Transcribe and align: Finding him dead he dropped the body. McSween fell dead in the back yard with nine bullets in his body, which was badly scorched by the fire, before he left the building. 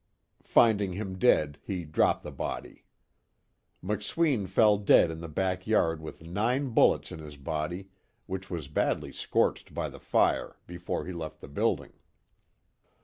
Finding 0.47 0.93
him 0.93 1.19
dead 1.19 1.59
he 1.63 1.85
dropped 1.85 2.23
the 2.23 2.31
body. 2.31 2.85
McSween 3.85 4.49
fell 4.49 4.79
dead 4.79 5.11
in 5.11 5.21
the 5.21 5.27
back 5.27 5.67
yard 5.67 6.01
with 6.01 6.23
nine 6.23 6.69
bullets 6.71 7.11
in 7.11 7.19
his 7.19 7.37
body, 7.37 7.89
which 8.25 8.49
was 8.49 8.67
badly 8.67 9.11
scorched 9.11 9.75
by 9.75 9.89
the 9.89 9.99
fire, 9.99 10.55
before 10.65 11.05
he 11.05 11.13
left 11.13 11.39
the 11.39 11.47
building. 11.47 11.93